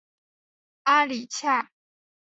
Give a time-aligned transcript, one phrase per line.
[0.85, 1.69] 阿里恰。